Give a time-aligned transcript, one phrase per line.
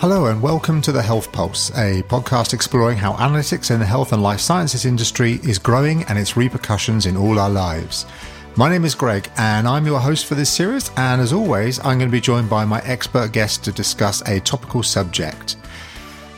[0.00, 4.14] Hello and welcome to the Health Pulse, a podcast exploring how analytics in the health
[4.14, 8.06] and life sciences industry is growing and its repercussions in all our lives.
[8.56, 10.90] My name is Greg and I'm your host for this series.
[10.96, 14.40] And as always, I'm going to be joined by my expert guest to discuss a
[14.40, 15.56] topical subject.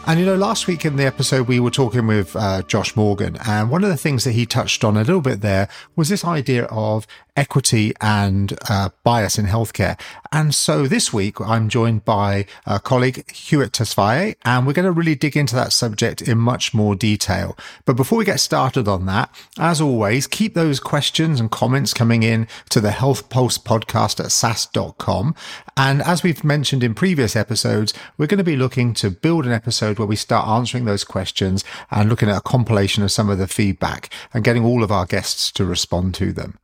[0.08, 3.36] And you know, last week in the episode, we were talking with uh, Josh Morgan,
[3.46, 6.24] and one of the things that he touched on a little bit there was this
[6.24, 7.06] idea of
[7.36, 9.98] equity and uh, bias in healthcare.
[10.30, 14.92] And so this week, I'm joined by a colleague, Hiwot Tesfaye, and we're going to
[14.92, 17.56] really dig into that subject in much more detail.
[17.84, 22.22] But before we get started on that, as always, keep those questions and comments coming
[22.22, 25.34] in to the Health Pulse podcast at sas.com.
[25.76, 29.52] And as we've mentioned in previous episodes, we're going to be looking to build an
[29.52, 33.38] episode where we start answering those questions and looking at a compilation of some of
[33.38, 36.58] the feedback and getting all of our guests to respond to them.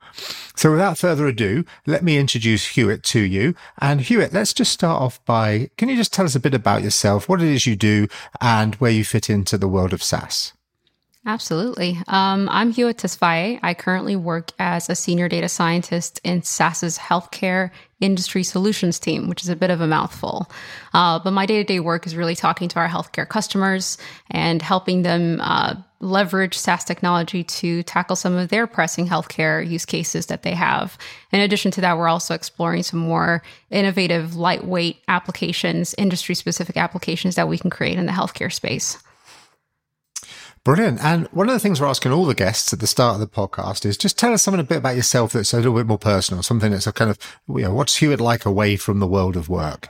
[0.57, 3.55] So without further ado, let me introduce Hiwot to you.
[3.81, 6.83] And Hiwot, let's just start off by, can you just tell us a bit about
[6.83, 8.09] yourself, what it is you do
[8.41, 10.53] and where you fit into the world of SAS?
[11.27, 11.99] Absolutely.
[12.07, 13.61] Um, I'm Hiwot Tesfaye.
[13.63, 17.71] I currently work as a senior data scientist in SAS's healthcare
[18.01, 20.51] industry solutions team, which is a bit of a mouthful.
[20.95, 23.99] Uh, but my day to day work is really talking to our healthcare customers
[24.31, 29.85] and helping them uh, leverage SAS technology to tackle some of their pressing healthcare use
[29.85, 30.97] cases that they have.
[31.33, 37.35] In addition to that, we're also exploring some more innovative, lightweight applications, industry specific applications
[37.35, 38.99] that we can create in the healthcare space.
[40.65, 41.03] Brilliant.
[41.03, 43.27] And one of the things we're asking all the guests at the start of the
[43.27, 45.99] podcast is just tell us something a bit about yourself that's a little bit more
[45.99, 49.37] personal, something that's a kind of, you know, what's Hiwot like away from the world
[49.37, 49.89] of work?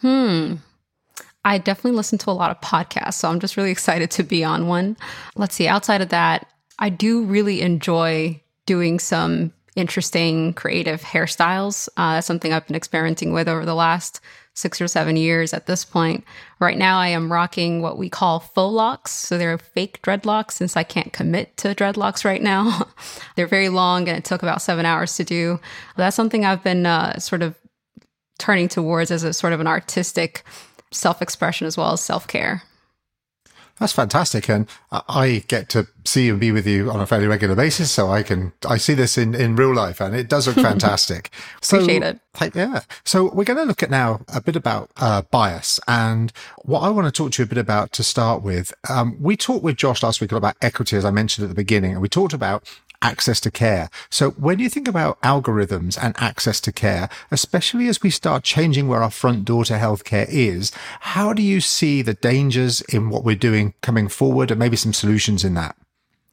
[0.00, 0.56] Hmm.
[1.44, 4.44] I definitely listen to a lot of podcasts, so I'm just really excited to be
[4.44, 4.96] on one.
[5.36, 6.46] Let's see, outside of that,
[6.78, 11.88] I do really enjoy doing some interesting creative hairstyles.
[11.96, 14.20] Uh, that's something I've been experimenting with over the last
[14.54, 16.24] six or seven years at this point.
[16.60, 19.10] Right now, I am rocking what we call faux locks.
[19.10, 22.88] So they're fake dreadlocks since I can't commit to dreadlocks right now.
[23.36, 25.58] they're very long and it took about seven hours to do.
[25.96, 27.54] That's something I've been uh, sort of
[28.38, 30.44] turning towards as a sort of an artistic
[30.92, 32.62] self expression as well as self care.
[33.78, 37.56] That's fantastic, and I get to see and be with you on a fairly regular
[37.56, 40.56] basis, so I can I see this in in real life, and it does look
[40.68, 41.30] fantastic.
[41.60, 42.54] so, Appreciate it.
[42.54, 42.82] Yeah.
[43.04, 46.90] So we're going to look at now a bit about uh, bias, and what I
[46.90, 48.72] want to talk to you a bit about to start with.
[48.88, 51.92] Um, we talked with Josh last week about equity, as I mentioned at the beginning,
[51.92, 52.68] and we talked about
[53.02, 53.90] access to care.
[54.10, 58.88] So when you think about algorithms and access to care, especially as we start changing
[58.88, 63.24] where our front door to healthcare is, how do you see the dangers in what
[63.24, 65.76] we're doing coming forward and maybe some solutions in that?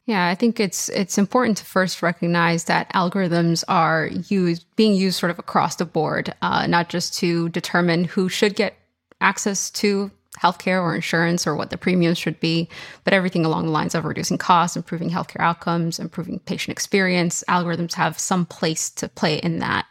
[0.06, 5.20] Yeah, I think it's it's important to first recognize that algorithms are used being used
[5.20, 8.74] sort of across the board, uh, not just to determine who should get
[9.20, 12.68] access to healthcare or insurance or what the premiums should be,
[13.04, 17.42] but everything along the lines of reducing costs, improving healthcare outcomes, improving patient experience.
[17.48, 19.86] Algorithms have some place to play in that.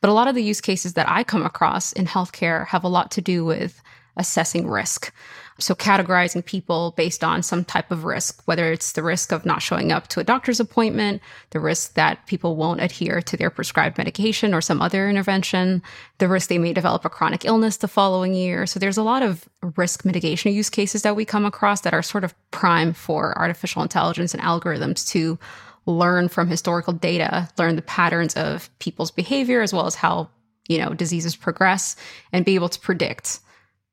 [0.00, 2.88] But a lot of the use cases that I come across in healthcare have a
[2.88, 3.80] lot to do with
[4.16, 5.12] assessing risk.
[5.58, 9.62] So, categorizing people based on some type of risk, whether it's the risk of not
[9.62, 11.20] showing up to a doctor's appointment,
[11.50, 15.82] the risk that people won't adhere to their prescribed medication or some other intervention,
[16.18, 18.66] the risk they may develop a chronic illness the following year.
[18.66, 19.46] So, there's a lot of
[19.76, 23.82] risk mitigation use cases that we come across that are sort of prime for artificial
[23.82, 25.38] intelligence and algorithms to
[25.86, 30.30] learn from historical data, learn the patterns of people's behavior as well as how,
[30.68, 31.96] you know, diseases progress
[32.32, 33.40] and be able to predict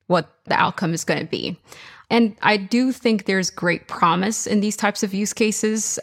[0.09, 1.57] what the outcome is going to be.
[2.09, 5.99] And I do think there's great promise in these types of use cases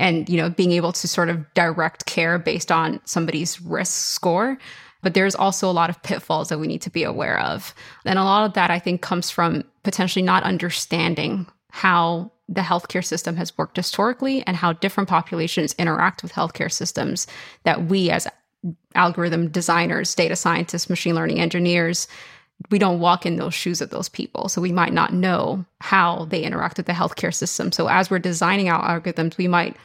[0.00, 4.58] and you know being able to sort of direct care based on somebody's risk score
[5.02, 7.74] but there's also a lot of pitfalls that we need to be aware of
[8.04, 13.04] and a lot of that i think comes from potentially not understanding how the healthcare
[13.04, 17.26] system has worked historically and how different populations interact with healthcare systems
[17.62, 18.26] that we as
[18.94, 22.08] algorithm designers data scientists machine learning engineers
[22.68, 24.48] we don't walk in those shoes of those people.
[24.48, 27.72] So we might not know how they interact with the healthcare system.
[27.72, 29.76] So as we're designing our algorithms, we might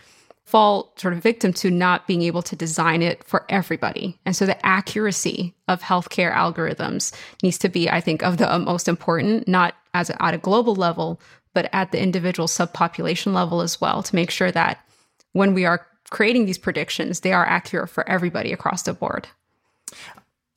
[0.43, 4.19] fall sort of victim to not being able to design it for everybody.
[4.25, 8.87] And so the accuracy of healthcare algorithms needs to be, I think, of the most
[8.87, 11.19] important, not as a, at a global level,
[11.53, 14.85] but at the individual subpopulation level as well, to make sure that
[15.31, 19.27] when we are creating these predictions, they are accurate for everybody across the board.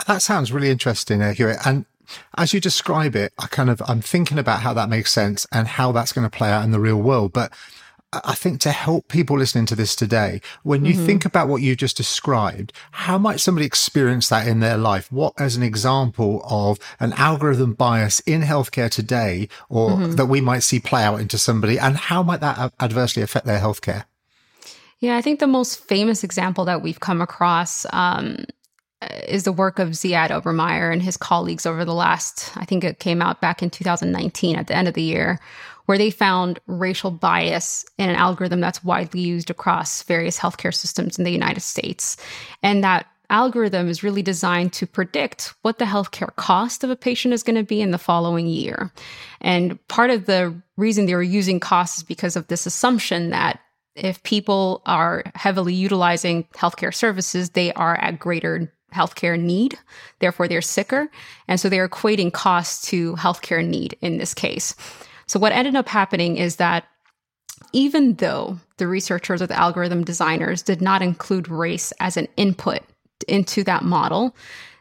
[0.07, 1.67] That sounds really interesting, Hiwot.
[1.67, 1.87] And
[2.37, 5.69] as you describe it, I kind of, I'm thinking about how that makes sense and
[5.69, 7.33] how that's going to play out in the real world.
[7.33, 7.53] But
[8.11, 11.05] I think to help people listening to this today, when you mm-hmm.
[11.05, 15.13] think about what you just described, how might somebody experience that in their life?
[15.13, 20.13] What, as an example of an algorithm bias in healthcare today, or mm-hmm.
[20.13, 23.61] that we might see play out into somebody, and how might that adversely affect their
[23.61, 24.05] healthcare?
[25.01, 28.47] Yeah, I think the most famous example that we've come across um,
[29.27, 32.99] is the work of Ziad Obermeyer and his colleagues over the last, I think it
[32.99, 35.39] came out back in 2019 at the end of the year,
[35.87, 41.19] where they found racial bias in an algorithm that's widely used across various healthcare systems
[41.19, 42.17] in the United States.
[42.63, 47.35] And that algorithm is really designed to predict what the healthcare cost of a patient
[47.35, 48.91] is going to be in the following year.
[49.41, 53.61] And part of the reason they were using costs is because of this assumption that
[53.95, 59.79] if people are heavily utilizing healthcare services, they are at greater healthcare need.
[60.19, 61.11] Therefore, they're sicker.
[61.47, 64.75] And so they're equating cost to healthcare need in this case.
[65.27, 66.85] So what ended up happening is that
[67.73, 72.81] even though the researchers or the algorithm designers did not include race as an input
[73.27, 74.35] into that model,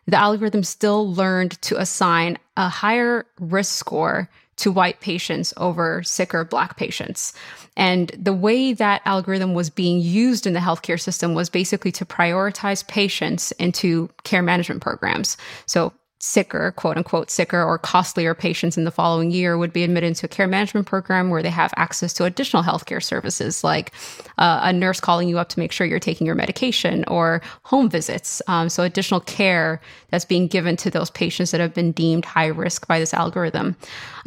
[0.06, 6.44] the algorithm still learned to assign a higher risk score to white patients over sicker
[6.44, 7.34] black patients.
[7.76, 12.06] And the way that algorithm was being used in the healthcare system was basically to
[12.06, 15.38] prioritize patients into care management programs.
[15.66, 20.08] So sicker, quote unquote, sicker or costlier patients in the following year would be admitted
[20.08, 23.92] into a care management program where they have access to additional healthcare services like
[24.40, 27.90] uh, a nurse calling you up to make sure you're taking your medication or home
[27.90, 28.42] visits.
[28.48, 29.80] Um, so, additional care
[30.10, 33.76] that's being given to those patients that have been deemed high risk by this algorithm.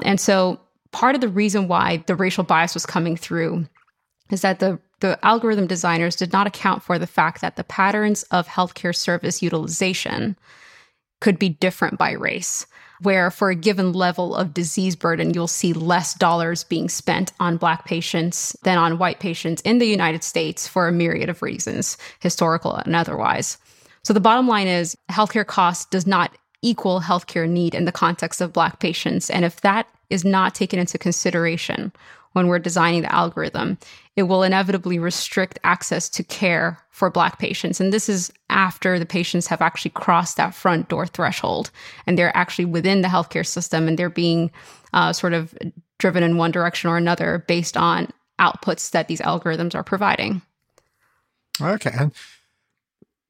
[0.02, 0.60] And so,
[0.92, 3.66] part of the reason why the racial bias was coming through
[4.30, 8.22] is that the the algorithm designers did not account for the fact that the patterns
[8.24, 10.36] of healthcare service utilization
[11.20, 12.66] could be different by race,
[13.00, 17.56] where for a given level of disease burden, you'll see less dollars being spent on
[17.56, 21.96] Black patients than on white patients in the United States for a myriad of reasons,
[22.20, 23.58] historical and otherwise.
[24.02, 28.40] So the bottom line is healthcare cost does not equal healthcare need in the context
[28.40, 29.30] of Black patients.
[29.30, 31.92] And if that is not taken into consideration
[32.32, 33.78] when we're designing the algorithm,
[34.16, 37.80] it will inevitably restrict access to care for Black patients.
[37.80, 41.70] And this is after the patients have actually crossed that front door threshold
[42.06, 44.50] and they're actually within the healthcare system and they're being
[44.92, 45.54] uh, sort of
[45.98, 48.08] driven in one direction or another based on
[48.40, 50.42] outputs that these algorithms are providing.
[51.60, 51.90] Okay.
[51.98, 52.12] And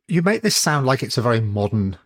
[0.08, 1.96] you make this sound like it's a very modern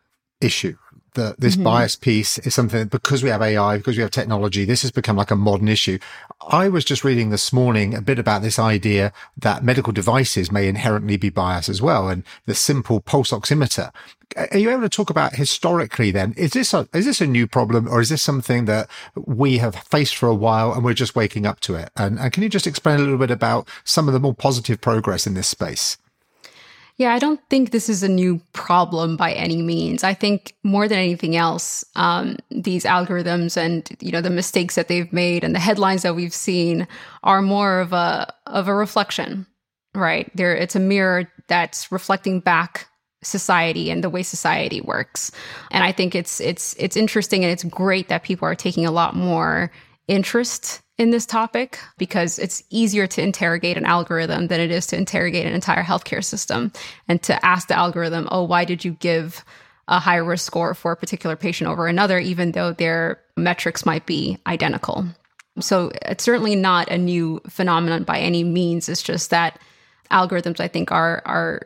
[0.40, 0.76] issue
[1.14, 1.64] that this mm-hmm.
[1.64, 4.90] bias piece is something that because we have AI, because we have technology, this has
[4.90, 5.98] become like a modern issue.
[6.48, 10.68] I was just reading this morning a bit about this idea that medical devices may
[10.68, 12.08] inherently be biased as well.
[12.08, 13.92] And the simple pulse oximeter.
[14.36, 16.34] Are you able to talk about historically then?
[16.36, 19.76] Is this a, is this a new problem or is this something that we have
[19.76, 21.90] faced for a while and we're just waking up to it?
[21.96, 24.80] And, and can you just explain a little bit about some of the more positive
[24.80, 25.98] progress in this space?
[26.96, 30.04] Yeah, I don't think this is a new problem by any means.
[30.04, 34.86] I think more than anything else, um, these algorithms and you know the mistakes that
[34.86, 36.86] they've made and the headlines that we've seen
[37.24, 39.44] are more of a of a reflection,
[39.94, 40.30] right?
[40.36, 42.86] There, it's a mirror that's reflecting back
[43.22, 45.32] society and the way society works.
[45.72, 48.92] And I think it's it's it's interesting and it's great that people are taking a
[48.92, 49.72] lot more
[50.06, 54.96] interest in this topic because it's easier to interrogate an algorithm than it is to
[54.96, 56.72] interrogate an entire healthcare system
[57.08, 59.44] and to ask the algorithm, oh, why did you give
[59.88, 64.06] a high risk score for a particular patient over another, even though their metrics might
[64.06, 65.04] be identical.
[65.60, 68.88] So it's certainly not a new phenomenon by any means.
[68.88, 69.58] It's just that
[70.10, 71.62] algorithms, I think, are are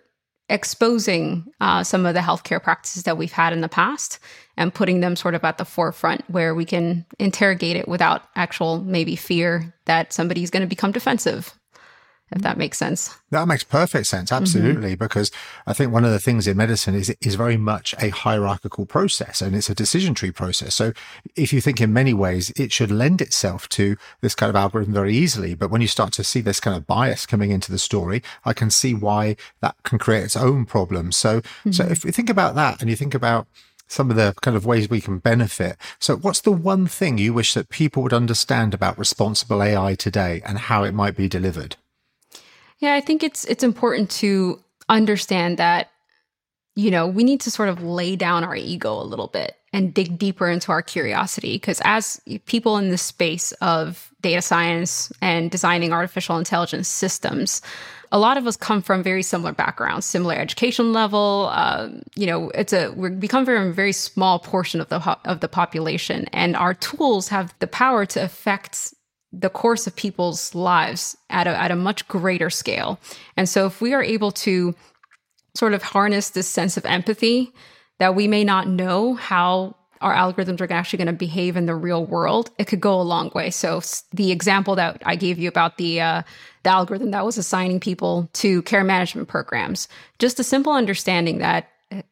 [0.49, 4.19] exposing uh, some of the healthcare practices that we've had in the past
[4.57, 8.81] and putting them sort of at the forefront where we can interrogate it without actual
[8.81, 11.58] maybe fear that somebody's going to become defensive
[12.31, 13.17] if that makes sense.
[13.31, 14.31] That makes perfect sense.
[14.31, 14.43] Mm-hmm.
[14.43, 14.91] Absolutely.
[14.93, 15.05] Mm-hmm.
[15.05, 15.31] Because
[15.67, 19.41] I think one of the things in medicine is, is very much a hierarchical process
[19.41, 20.75] and it's a decision tree process.
[20.75, 20.93] So
[21.37, 24.95] if you think in many ways, it should lend itself to this kind of algorithm
[24.95, 25.55] very easily.
[25.55, 28.53] But when you start to see this kind of bias coming into the story, I
[28.53, 31.17] can see why that can create its own problems.
[31.17, 31.73] So, mm-hmm.
[31.73, 33.47] so if you think about that and you think about
[33.89, 35.77] some of the kind of ways we can benefit.
[35.99, 40.43] So what's the one thing you wish that people would understand about responsible AI today
[40.45, 41.77] and how it might be delivered?
[42.79, 45.91] Yeah, I think it's it's important to understand that
[46.79, 49.93] you know, we need to sort of lay down our ego a little bit and
[49.93, 55.51] dig deeper into our curiosity because as people in the space of data science and
[55.51, 57.63] designing artificial intelligence systems,
[58.13, 61.51] a lot of us come from very similar backgrounds, similar education level.
[61.53, 65.41] Um, you know, it's a we come from a very small portion of the of
[65.41, 68.95] the population, and our tools have the power to affect
[69.33, 72.99] the course of people's lives at a, at a much greater scale.
[73.37, 74.75] And so, if we are able to
[75.55, 77.53] sort of harness this sense of empathy
[77.99, 81.75] that we may not know how our algorithms are actually going to behave in the
[81.75, 83.51] real world, it could go a long way.
[83.51, 83.83] So,
[84.13, 86.23] the example that I gave you about the uh,
[86.63, 91.69] the algorithm that was assigning people to care management programs, just a simple understanding that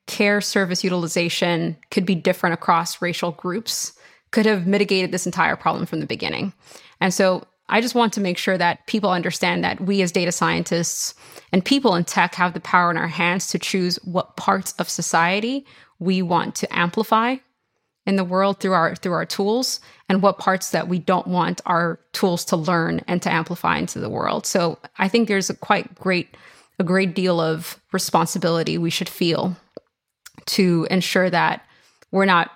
[0.07, 3.93] care service utilization could be different across racial groups
[4.31, 6.53] could have mitigated this entire problem from the beginning.
[7.01, 10.33] And so I just want to make sure that people understand that we as data
[10.33, 11.15] scientists
[11.53, 14.89] and people in tech have the power in our hands to choose what parts of
[14.89, 15.67] society
[15.99, 17.37] we want to amplify
[18.07, 21.61] in the world through our through our tools and what parts that we don't want
[21.67, 24.47] our tools to learn and to amplify into the world.
[24.47, 26.37] So I think there's a quite great
[26.79, 29.57] a great deal of responsibility we should feel
[30.47, 31.65] to ensure that
[32.13, 32.51] we're not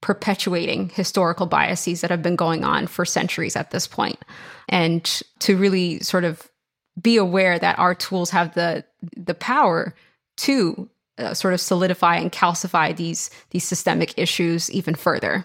[0.00, 4.18] perpetuating historical biases that have been going on for centuries at this point.
[4.68, 5.04] And
[5.40, 6.48] to really sort of
[7.00, 8.84] be aware that our tools have the
[9.16, 9.94] the power
[10.38, 10.88] to
[11.18, 15.44] uh, sort of solidify and calcify these these systemic issues even further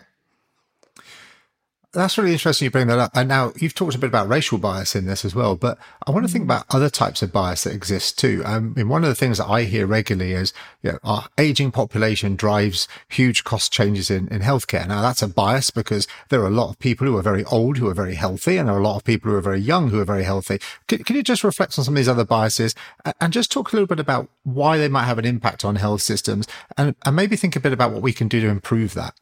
[1.94, 3.12] that's really interesting you bring that up.
[3.14, 6.12] And now you've talked a bit about racial bias in this as well, but I
[6.12, 6.52] want to think mm-hmm.
[6.52, 8.42] about other types of bias that exist too.
[8.46, 11.28] Um, I mean, one of the things that I hear regularly is, you know, our
[11.38, 14.88] aging population drives huge cost changes in, in healthcare.
[14.88, 17.78] Now that's a bias because there are a lot of people who are very old,
[17.78, 19.90] who are very healthy, and there are a lot of people who are very young,
[19.90, 20.60] who are very healthy.
[20.88, 22.74] Can, can you just reflect on some of these other biases
[23.20, 26.02] and just talk a little bit about why they might have an impact on health
[26.02, 29.14] systems and, and maybe think a bit about what we can do to improve that?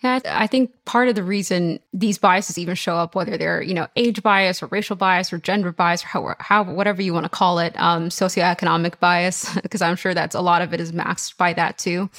[0.00, 3.74] Yeah, I think part of the reason these biases even show up, whether they're you
[3.74, 7.24] know age bias or racial bias or gender bias or how, how whatever you want
[7.24, 10.92] to call it, um, socioeconomic bias, because I'm sure that's a lot of it is
[10.92, 12.10] maxed by that too,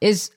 [0.00, 0.30] is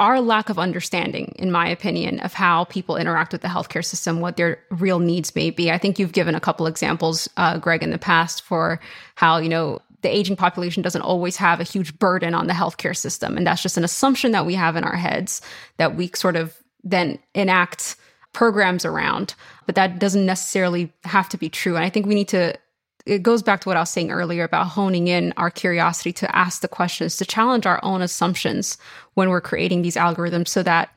[0.00, 4.18] our lack of understanding, in my opinion, of how people interact with the healthcare system,
[4.20, 5.70] what their real needs may be.
[5.70, 8.80] I think you've given a couple examples, uh, Greg, in the past for
[9.14, 12.96] how you know the aging population doesn't always have a huge burden on the healthcare
[12.96, 13.36] system.
[13.36, 15.40] And that's just an assumption that we have in our heads
[15.78, 17.96] that we sort of then enact
[18.32, 19.34] programs around.
[19.66, 21.76] But that doesn't necessarily have to be true.
[21.76, 22.54] And I think we need to,
[23.06, 26.36] it goes back to what I was saying earlier about honing in our curiosity to
[26.36, 28.78] ask the questions, to challenge our own assumptions
[29.14, 30.90] when we're creating these algorithms so that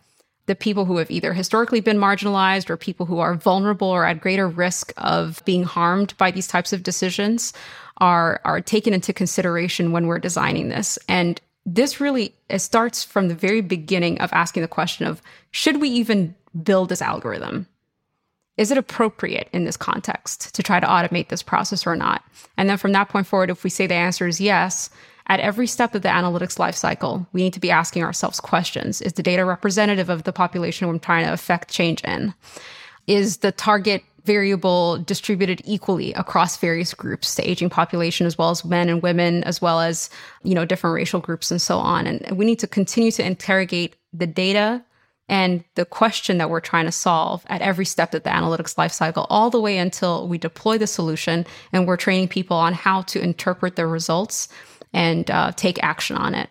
[0.47, 4.21] the people who have either historically been marginalized or people who are vulnerable or at
[4.21, 7.51] greater risk of being harmed by these types of decisions
[7.97, 10.99] are are taken into consideration when we're designing this.
[11.07, 15.21] And this really it starts from the very beginning of asking the question of
[15.51, 17.67] should we even build this algorithm?
[18.57, 22.23] Is it appropriate in this context to try to automate this process or not?
[22.57, 24.89] And then from that point forward, if we say the answer is yes,
[25.27, 29.01] at every step of the analytics lifecycle, we need to be asking ourselves questions.
[29.01, 32.33] Is the data representative of the population we're trying to affect change in?
[33.07, 38.65] Is the target variable distributed equally across various groups, the aging population, as well as
[38.65, 40.09] men and women, as well as,
[40.43, 42.07] you know, different racial groups and so on.
[42.07, 44.83] And we need to continue to interrogate the data
[45.27, 49.25] and the question that we're trying to solve at every step of the analytics lifecycle,
[49.29, 53.19] all the way until we deploy the solution and we're training people on how to
[53.21, 54.47] interpret the results
[54.93, 56.49] and uh, take action on it.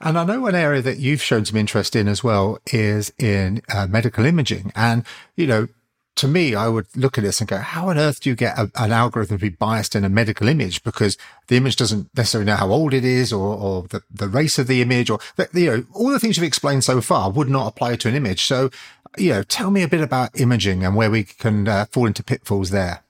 [0.00, 3.62] And I know one area that you've shown some interest in as well is in
[3.68, 4.72] uh, medical imaging.
[4.76, 5.04] And,
[5.36, 5.68] you know,
[6.18, 8.58] to me, I would look at this and go, how on earth do you get
[8.58, 10.82] a, an algorithm to be biased in a medical image?
[10.82, 14.58] Because the image doesn't necessarily know how old it is or, or the, the race
[14.58, 17.48] of the image or, the, you know, all the things you've explained so far would
[17.48, 18.44] not apply to an image.
[18.44, 18.70] So,
[19.16, 22.22] you know, tell me a bit about imaging and where we can uh, fall into
[22.22, 23.02] pitfalls there.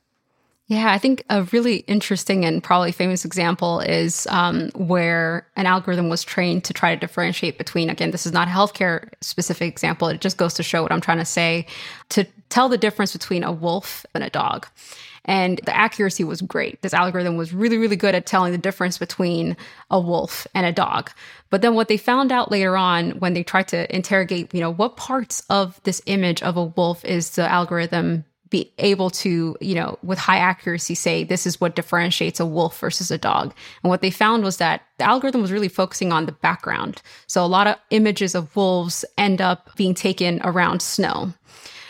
[0.66, 6.10] Yeah, I think a really interesting and probably famous example is um, where an algorithm
[6.10, 10.08] was trained to try to differentiate between, again, this is not a healthcare specific example.
[10.08, 11.66] It just goes to show what I'm trying to say
[12.10, 14.66] to tell the difference between a wolf and a dog.
[15.24, 16.80] And the accuracy was great.
[16.80, 19.56] This algorithm was really, really good at telling the difference between
[19.90, 21.10] a wolf and a dog.
[21.50, 24.72] But then what they found out later on when they tried to interrogate, you know,
[24.72, 29.74] what parts of this image of a wolf is the algorithm be able to, you
[29.74, 33.54] know, with high accuracy say this is what differentiates a wolf versus a dog.
[33.82, 37.02] And what they found was that the algorithm was really focusing on the background.
[37.26, 41.32] So a lot of images of wolves end up being taken around snow.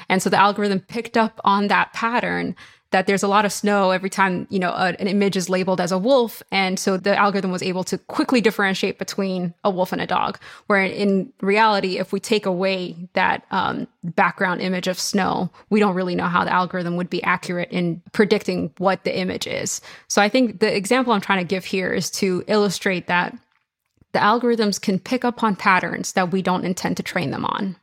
[0.09, 2.57] And so the algorithm picked up on that pattern
[2.91, 5.81] that there's a lot of snow every time you know a, an image is labeled
[5.81, 6.43] as a wolf.
[6.51, 10.39] And so the algorithm was able to quickly differentiate between a wolf and a dog
[10.67, 15.95] where in reality if we take away that um, background image of snow we don't
[15.95, 19.81] really know how the algorithm would be accurate in predicting what the image is.
[20.09, 23.37] So i think the example i'm trying to give here is to illustrate that
[24.13, 27.77] the algorithms can pick up on patterns that we don't intend to train them on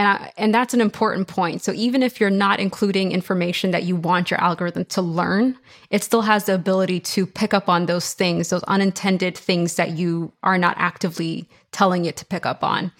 [0.00, 1.60] And, I, and that's an important point.
[1.60, 5.58] So even if you're not including information that you want your algorithm to learn,
[5.90, 9.90] it still has the ability to pick up on those things, those unintended things that
[9.90, 12.92] you are not actively telling it to pick up on.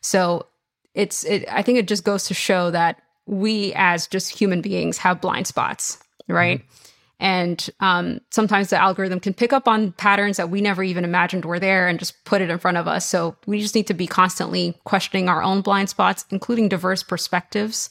[0.00, 0.46] So
[0.94, 4.98] it's, it, I think it just goes to show that we as just human beings
[4.98, 6.58] have blind spots, right?
[6.58, 6.87] Mm-hmm.
[7.20, 11.44] And um, sometimes the algorithm can pick up on patterns that we never even imagined
[11.44, 13.04] were there and just put it in front of us.
[13.04, 17.90] So we just need to be constantly questioning our own blind spots, including diverse perspectives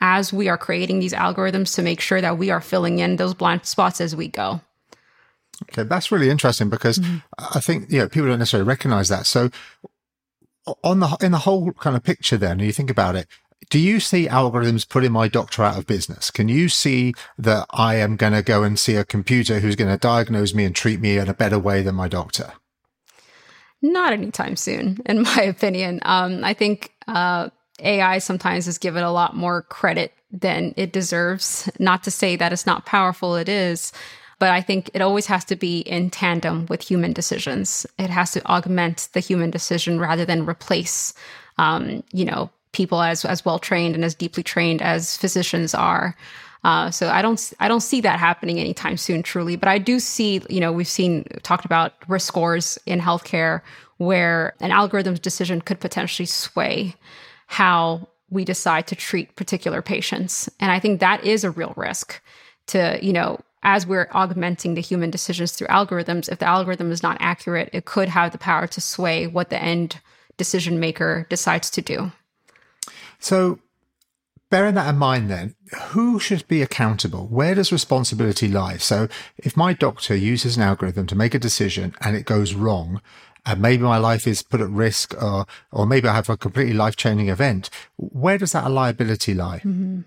[0.00, 3.32] as we are creating these algorithms to make sure that we are filling in those
[3.32, 4.60] blind spots as we go.
[5.62, 7.18] Okay, that's really interesting because mm-hmm.
[7.38, 9.24] I think you know people don't necessarily recognize that.
[9.26, 9.50] So
[10.82, 13.28] on the in the whole kind of picture, then you think about it,
[13.70, 16.30] do you see algorithms putting my doctor out of business?
[16.30, 19.90] Can you see that I am going to go and see a computer who's going
[19.90, 22.52] to diagnose me and treat me in a better way than my doctor?
[23.82, 26.00] Not anytime soon, in my opinion.
[26.02, 31.70] Um, I think uh, AI sometimes is given a lot more credit than it deserves.
[31.78, 33.92] Not to say that it's not powerful, it is.
[34.40, 37.86] But I think it always has to be in tandem with human decisions.
[37.98, 41.14] It has to augment the human decision rather than replace,
[41.56, 46.14] um, you know, people as as well trained and as deeply trained as physicians are.
[46.64, 49.56] Uh, so I don't I don't see that happening anytime soon, truly.
[49.56, 53.60] But I do see, you know, we've seen talked about risk scores in healthcare
[53.98, 56.94] where an algorithm's decision could potentially sway
[57.46, 62.20] how we decide to treat particular patients, and I think that is a real risk.
[62.68, 67.02] To you know, as we're augmenting the human decisions through algorithms, if the algorithm is
[67.02, 70.00] not accurate, it could have the power to sway what the end
[70.38, 72.10] decision maker decides to do.
[73.18, 73.58] So,
[74.50, 75.54] bearing that in mind, then,
[75.88, 77.26] who should be accountable?
[77.26, 78.76] Where does responsibility lie?
[78.76, 83.00] So, if my doctor uses an algorithm to make a decision and it goes wrong,
[83.46, 86.74] and maybe my life is put at risk, or or maybe I have a completely
[86.74, 89.58] life changing event, where does that liability lie?
[89.58, 90.00] Mm-hmm.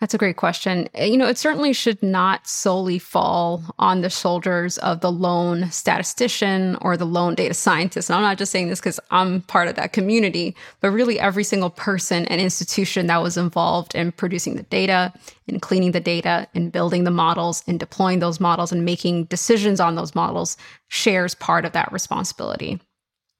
[0.00, 0.90] That's a great question.
[0.98, 5.70] Uh, you know, it certainly should not solely fall on the shoulders of the lone
[5.70, 8.10] statistician or the lone data scientist.
[8.10, 11.44] And I'm not just saying this because I'm part of that community, but really every
[11.44, 15.14] single person and institution that was involved in producing the data,
[15.46, 19.80] in cleaning the data, in building the models, in deploying those models, and making decisions
[19.80, 22.78] on those models shares part of that responsibility.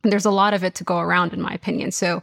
[0.02, 1.90] And there's a lot of it to go around, in my opinion.
[1.90, 2.22] So,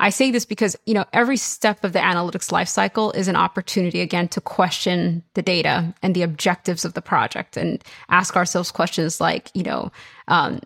[0.00, 4.00] I say this because, you know, every step of the analytics lifecycle is an opportunity
[4.00, 9.20] again to question the data and the objectives of the project and ask ourselves questions
[9.20, 9.92] like, you know,
[10.26, 10.60] um,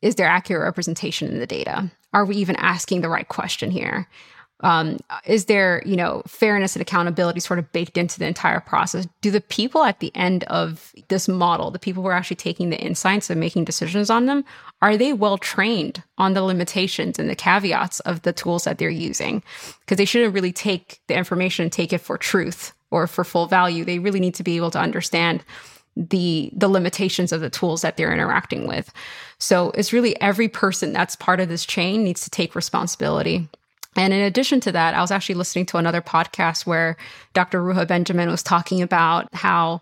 [0.00, 1.90] is there accurate representation in the data?
[2.12, 4.06] Are we even asking the right question here?
[4.60, 9.06] Um, is there you know fairness and accountability sort of baked into the entire process?
[9.20, 12.70] Do the people at the end of this model the people who are actually taking
[12.70, 14.44] the insights and making decisions on them
[14.80, 18.90] are they well trained on the limitations and the caveats of the tools that they're
[18.90, 19.42] using?
[19.80, 23.46] Because they shouldn't really take the information and take it for truth or for full
[23.46, 23.84] value.
[23.84, 25.44] They really need to be able to understand
[25.96, 28.92] the the limitations of the tools that they're interacting with.
[29.38, 33.48] So it's really every person that's part of this chain needs to take responsibility
[33.98, 36.96] and in addition to that, I was actually listening to another podcast where
[37.34, 37.60] Dr.
[37.60, 39.80] Ruha Benjamin was talking about how,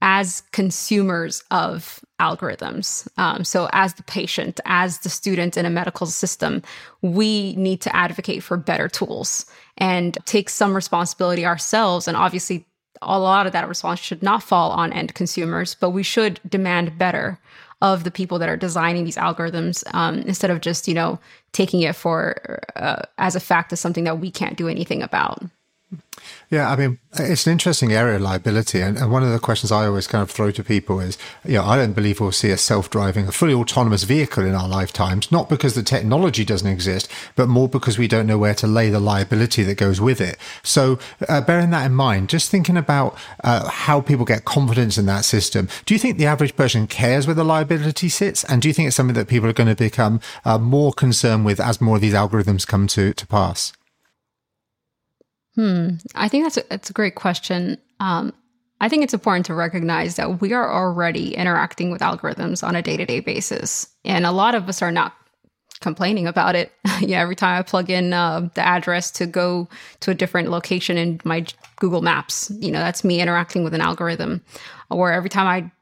[0.00, 6.06] as consumers of algorithms, um, so as the patient, as the student in a medical
[6.06, 6.62] system,
[7.02, 9.44] we need to advocate for better tools
[9.76, 12.08] and take some responsibility ourselves.
[12.08, 12.64] And obviously,
[13.02, 16.96] a lot of that response should not fall on end consumers, but we should demand
[16.96, 17.38] better
[17.80, 21.18] of the people that are designing these algorithms um, instead of just you know
[21.52, 25.42] taking it for uh, as a fact as something that we can't do anything about
[26.50, 28.80] yeah, I mean, it's an interesting area of liability.
[28.80, 31.54] And, and, one of the questions I always kind of throw to people is, you
[31.54, 34.68] know, I don't believe we'll see a self driving, a fully autonomous vehicle in our
[34.68, 38.66] lifetimes, not because the technology doesn't exist, but more because we don't know where to
[38.66, 40.38] lay the liability that goes with it.
[40.62, 40.98] So,
[41.28, 45.24] uh, bearing that in mind, just thinking about uh, how people get confidence in that
[45.24, 48.44] system, do you think the average person cares where the liability sits?
[48.44, 51.44] And do you think it's something that people are going to become uh, more concerned
[51.44, 53.72] with as more of these algorithms come to, to pass?
[55.58, 55.94] Hmm.
[56.14, 57.78] I think that's a, that's a great question.
[57.98, 58.32] Um,
[58.80, 62.82] I think it's important to recognize that we are already interacting with algorithms on a
[62.82, 65.14] day to day basis, and a lot of us are not
[65.80, 66.70] complaining about it.
[67.00, 69.68] yeah, every time I plug in uh, the address to go
[69.98, 71.44] to a different location in my
[71.80, 74.40] Google Maps, you know, that's me interacting with an algorithm.
[74.90, 75.72] Or every time I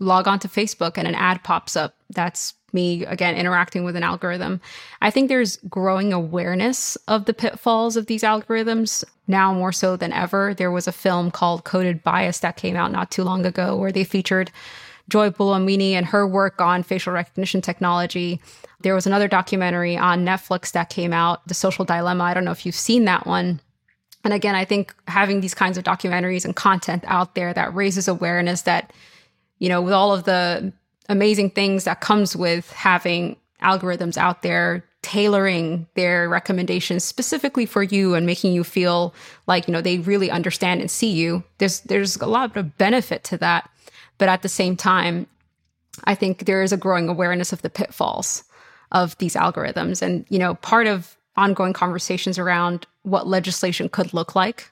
[0.00, 4.02] log on to Facebook and an ad pops up, that's me again interacting with an
[4.02, 4.60] algorithm.
[5.00, 10.12] I think there's growing awareness of the pitfalls of these algorithms now more so than
[10.12, 10.54] ever.
[10.54, 13.92] There was a film called Coded Bias that came out not too long ago where
[13.92, 14.50] they featured
[15.08, 18.40] Joy Buolamwini and her work on facial recognition technology.
[18.80, 22.24] There was another documentary on Netflix that came out, The Social Dilemma.
[22.24, 23.60] I don't know if you've seen that one.
[24.24, 28.08] And again, I think having these kinds of documentaries and content out there that raises
[28.08, 28.92] awareness that,
[29.58, 30.72] you know, with all of the
[31.08, 38.14] amazing things that comes with having algorithms out there tailoring their recommendations specifically for you
[38.14, 39.14] and making you feel
[39.46, 41.42] like you know they really understand and see you.
[41.58, 43.70] There's there's a lot of benefit to that.
[44.18, 45.26] But at the same time
[46.04, 48.44] i think there is a growing awareness of the pitfalls
[48.92, 50.02] of these algorithms.
[50.02, 54.70] And you know part of ongoing conversations around what legislation could look like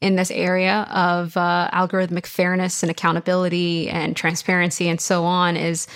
[0.00, 5.86] in this area of uh, algorithmic fairness and accountability and transparency and so on is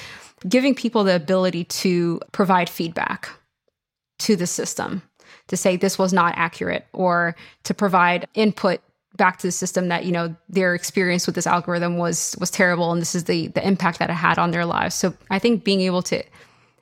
[0.48, 3.28] giving people the ability to provide feedback
[4.18, 5.02] to the system
[5.48, 7.34] to say this was not accurate or
[7.64, 8.80] to provide input
[9.16, 12.92] back to the system that you know their experience with this algorithm was was terrible
[12.92, 14.94] and this is the the impact that it had on their lives.
[14.94, 16.22] So i think being able to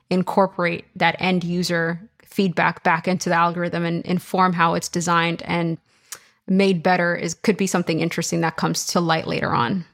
[0.09, 5.77] incorporate that end user feedback back into the algorithm and inform how it's designed and
[6.47, 9.85] made better is could be something interesting that comes to light later on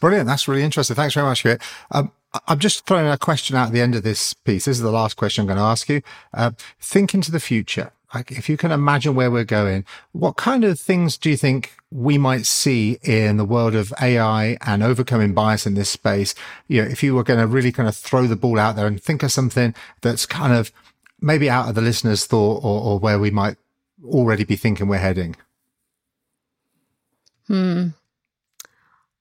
[0.00, 1.44] brilliant that's really interesting thanks very much
[1.92, 2.10] um,
[2.46, 4.64] I'm just throwing a question out at the end of this piece.
[4.66, 6.02] This is the last question I'm going to ask you.
[6.34, 7.92] Uh, think into the future.
[8.14, 11.72] Like, if you can imagine where we're going, what kind of things do you think
[11.90, 16.34] we might see in the world of AI and overcoming bias in this space?
[16.68, 18.86] You know, if you were going to really kind of throw the ball out there
[18.86, 20.72] and think of something that's kind of
[21.20, 23.56] maybe out of the listener's thought or, or where we might
[24.04, 25.36] already be thinking we're heading.
[27.48, 27.88] Hmm.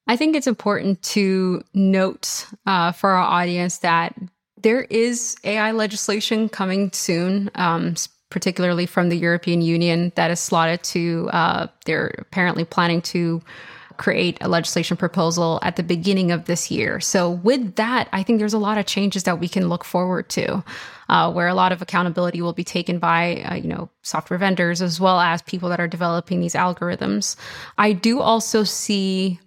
[0.08, 4.16] I think it's important to note uh, for our audience that
[4.62, 7.96] there is AI legislation coming soon, um,
[8.30, 13.42] particularly from the European Union, that is slotted to, uh, they're apparently planning to
[13.98, 17.00] create a legislation proposal at the beginning of this year.
[17.00, 20.30] So, with that, I think there's a lot of changes that we can look forward
[20.30, 20.64] to,
[21.10, 24.82] uh, where a lot of accountability will be taken by, uh, you know, software vendors
[24.82, 27.36] as well as people that are developing these algorithms.
[27.78, 29.40] I do also see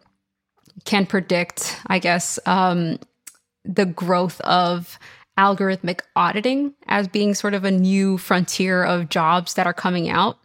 [0.85, 2.99] can predict, I guess, um,
[3.65, 4.99] the growth of
[5.39, 10.39] algorithmic auditing as being sort of a new frontier of jobs that are coming out,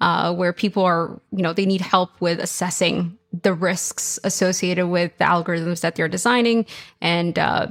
[0.00, 5.16] uh, where people are, you know, they need help with assessing the risks associated with
[5.18, 6.66] the algorithms that they're designing
[7.00, 7.68] and uh,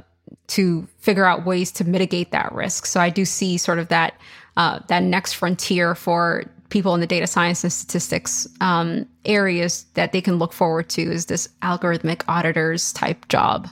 [0.48, 2.86] to figure out ways to mitigate that risk.
[2.86, 4.14] So I do see sort of that
[4.56, 10.12] uh, that next frontier for people in the data science and statistics um, areas that
[10.12, 13.68] they can look forward to is this algorithmic auditors type job.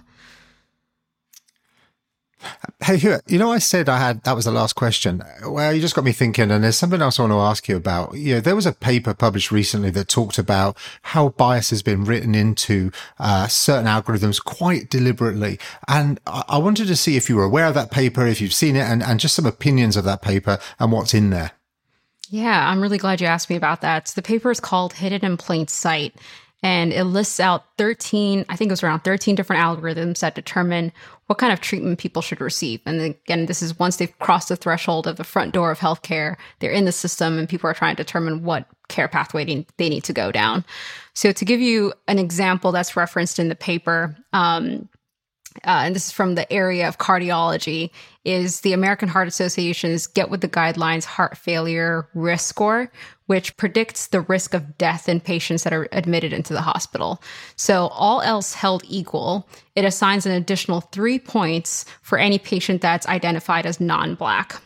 [2.83, 5.23] Hey, Hugh, you know, I said I had that was the last question.
[5.47, 7.77] Well, you just got me thinking, and there's something else I want to ask you
[7.77, 8.15] about.
[8.15, 12.05] You know, there was a paper published recently that talked about how bias has been
[12.05, 15.59] written into uh, certain algorithms quite deliberately.
[15.89, 18.53] And I-, I wanted to see if you were aware of that paper, if you've
[18.53, 21.53] seen it, and, and just some opinions of that paper and what's in there.
[22.29, 24.09] Yeah, I'm really glad you asked me about that.
[24.09, 26.15] So the paper is called Hidden in Plain Sight,
[26.63, 30.93] and it lists out 13, I think it was around 13 different algorithms that determine
[31.27, 32.81] what kind of treatment people should receive.
[32.87, 36.37] And again, this is once they've crossed the threshold of the front door of healthcare,
[36.61, 39.45] they're in the system and people are trying to determine what care pathway
[39.77, 40.65] they need to go down.
[41.15, 44.89] So to give you an example that's referenced in the paper, um,
[45.65, 47.91] uh, and this is from the area of cardiology,
[48.25, 52.91] is the American Heart Association's Get with the Guidelines Heart Failure Risk Score,
[53.27, 57.23] which predicts the risk of death in patients that are admitted into the hospital.
[57.57, 63.07] So, all else held equal, it assigns an additional three points for any patient that's
[63.07, 64.61] identified as non Black.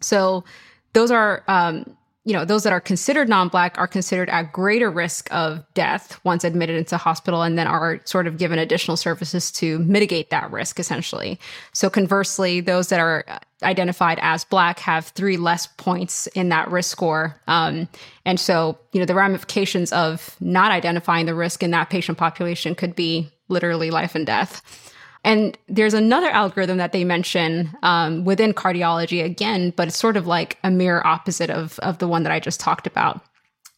[0.00, 0.44] So,
[0.92, 5.28] those are um, you know, those that are considered non-black are considered at greater risk
[5.32, 9.80] of death once admitted into hospital and then are sort of given additional services to
[9.80, 11.38] mitigate that risk essentially.
[11.72, 13.24] So conversely, those that are
[13.64, 17.40] identified as black have three less points in that risk score.
[17.48, 17.88] Um,
[18.24, 22.76] and so, you know, the ramifications of not identifying the risk in that patient population
[22.76, 24.91] could be literally life and death.
[25.24, 30.26] And there's another algorithm that they mention um, within cardiology again, but it's sort of
[30.26, 33.20] like a mirror opposite of, of the one that I just talked about.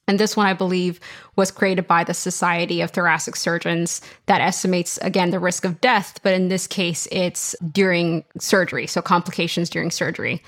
[0.06, 1.00] And this one, I believe,
[1.36, 6.20] was created by the Society of Thoracic Surgeons that estimates, again, the risk of death,
[6.22, 10.42] but in this case, it's during surgery, so complications during surgery.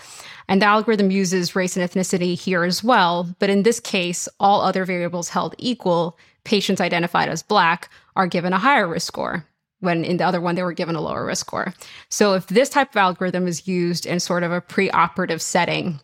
[0.49, 4.61] And the algorithm uses race and ethnicity here as well, but in this case, all
[4.61, 9.47] other variables held equal, patients identified as Black are given a higher risk score
[9.81, 11.75] when in the other one they were given a lower risk score.
[12.09, 16.01] So if this type of algorithm is used in sort of a pre-operative setting,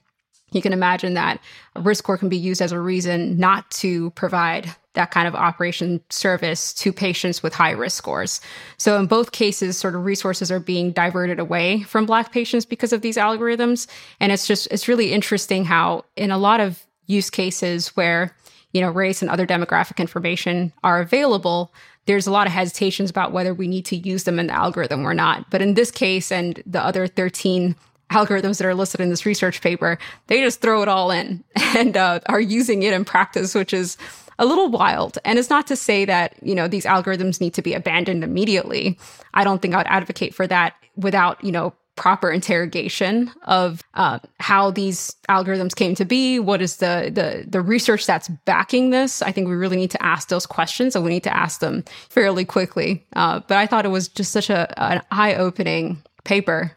[0.53, 1.41] you can imagine that
[1.75, 5.35] a risk score can be used as a reason not to provide that kind of
[5.35, 8.43] operation service to patients with high risk scores.
[8.77, 12.93] So in both cases, sort of resources are being diverted away from Black patients because
[12.93, 13.87] of these algorithms.
[14.21, 18.37] And it's just, it's really interesting how in a lot of use cases where,
[18.73, 21.73] you know, race and other demographic information are available,
[22.07, 25.07] there's a lot of hesitations about whether we need to use them in the algorithm
[25.07, 25.49] or not.
[25.51, 27.77] But in this case and the other 13
[28.11, 31.43] algorithms that are listed in this research paper, they just throw it all in
[31.77, 33.97] and uh, are using it in practice, which is
[34.39, 35.19] a little wild.
[35.25, 38.99] And it's not to say that, you know, these algorithms need to be abandoned immediately.
[39.35, 44.19] I don't think I would advocate for that without, you know, proper interrogation of uh,
[44.41, 49.21] how these algorithms came to be what is the, the the research that's backing this.
[49.23, 51.85] I think we really need to ask those questions and we need to ask them
[52.09, 53.05] fairly quickly.
[53.15, 56.73] Uh, but i thought it was just such a an eye-opening paper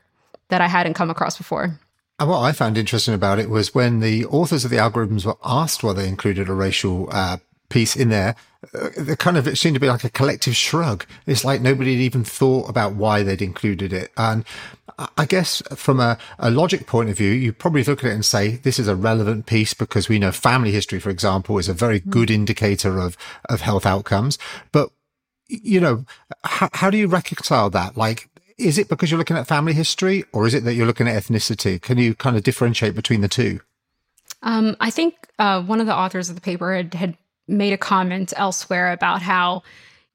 [0.50, 1.80] that i hadn't come across before.
[2.18, 5.36] And what I found interesting about it was when the authors of the algorithms were
[5.44, 7.38] asked why they included a racial uh,
[7.70, 8.36] piece in there,
[8.74, 11.06] uh, the kind of it seemed to be like a collective shrug.
[11.26, 14.12] It's like nobody had even thought about why they'd included it.
[14.18, 14.46] And
[15.18, 18.26] I guess from a, a logic point of view, you probably look at it and
[18.26, 21.74] say this is a relevant piece because we know family history, for example, is a
[21.74, 22.10] very hmm.
[22.10, 23.18] good indicator of
[23.50, 24.38] of health outcomes.
[24.72, 24.90] But
[25.48, 26.06] you know,
[26.44, 27.98] how, how do you reconcile that?
[27.98, 31.08] Like, is it because you're looking at family history or is it that you're looking
[31.08, 31.82] at ethnicity?
[31.82, 33.60] Can you kind of differentiate between the two?
[34.42, 37.78] Um, I think uh, one of the authors of the paper had, had made a
[37.78, 39.64] comment elsewhere about how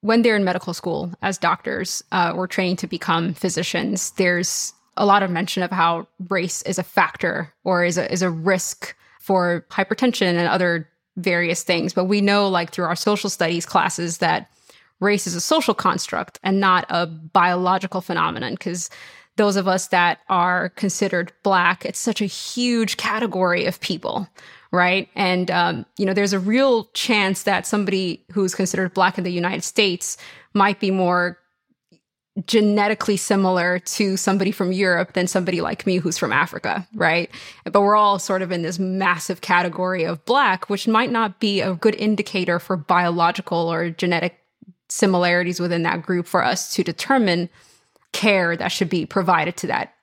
[0.01, 5.07] when they're in medical school as doctors uh, or training to become physicians, there's a
[5.07, 8.95] lot of mention of how race is a factor or is a, is a risk
[9.21, 11.93] for hypertension and other various things.
[11.93, 14.51] But we know, like through our social studies classes, that
[15.01, 18.91] race is a social construct and not a biological phenomenon because
[19.37, 24.29] those of us that are considered black it's such a huge category of people
[24.73, 29.25] right and um, you know there's a real chance that somebody who's considered black in
[29.25, 30.17] the united states
[30.55, 31.39] might be more
[32.47, 37.31] genetically similar to somebody from Europe than somebody like me who's from Africa, right?
[37.65, 41.61] But we're all sort of in this massive category of black, which might not be
[41.61, 44.39] a good indicator for biological or genetic
[44.89, 47.49] similarities within that group for us to determine
[48.13, 49.95] care that should be provided to that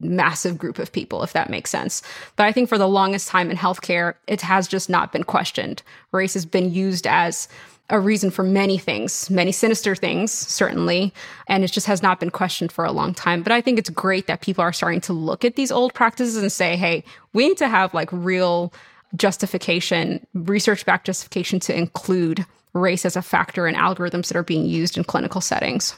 [0.00, 2.02] massive group of people, if that makes sense.
[2.36, 5.82] But I think for the longest time in healthcare, it has just not been questioned.
[6.12, 7.48] Race has been used as
[7.88, 11.14] a reason for many things, many sinister things, certainly.
[11.46, 13.42] And it just has not been questioned for a long time.
[13.42, 16.36] But I think it's great that people are starting to look at these old practices
[16.36, 18.72] and say, hey, we need to have like real
[19.14, 24.66] justification, research backed justification to include race as a factor in algorithms that are being
[24.66, 25.96] used in clinical settings.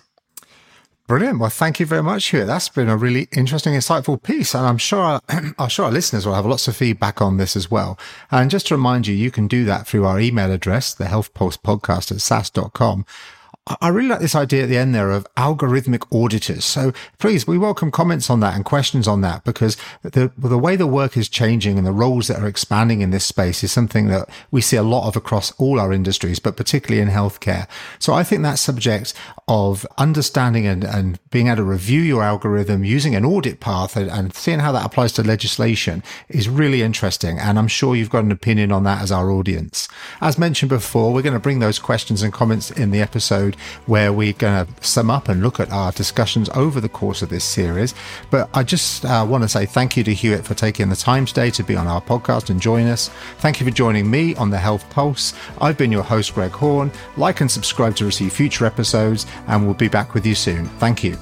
[1.08, 1.38] Brilliant.
[1.38, 2.44] Well, thank you very much, Hugh.
[2.44, 4.54] That's been a really interesting, insightful piece.
[4.54, 5.22] And I'm sure, our,
[5.58, 7.98] I'm sure our listeners will have lots of feedback on this as well.
[8.30, 11.32] And just to remind you, you can do that through our email address, the health
[11.32, 13.06] pulse podcast at sas.com.
[13.80, 16.64] I really like this idea at the end there of algorithmic auditors.
[16.64, 20.76] So please, we welcome comments on that and questions on that because the, the way
[20.76, 24.08] the work is changing and the roles that are expanding in this space is something
[24.08, 27.68] that we see a lot of across all our industries, but particularly in healthcare.
[27.98, 29.12] So I think that subject
[29.48, 34.10] of understanding and, and being able to review your algorithm using an audit path and,
[34.10, 37.38] and seeing how that applies to legislation is really interesting.
[37.38, 39.88] And I'm sure you've got an opinion on that as our audience.
[40.20, 44.12] As mentioned before, we're going to bring those questions and comments in the episode where
[44.12, 47.44] we're going to sum up and look at our discussions over the course of this
[47.44, 47.94] series.
[48.30, 51.26] But I just uh, want to say thank you to Hiwot for taking the time
[51.26, 53.08] today to be on our podcast and join us.
[53.38, 55.34] Thank you for joining me on the Health Pulse.
[55.60, 56.90] I've been your host, Greg Horn.
[57.16, 60.66] Like and subscribe to receive future episodes, and we'll be back with you soon.
[60.78, 61.16] Thank you.